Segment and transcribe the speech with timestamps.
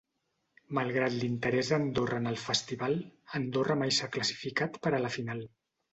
[0.77, 2.97] Malgrat l'interès d'Andorra en el festival,
[3.41, 5.45] Andorra mai s'ha classificat per a la final.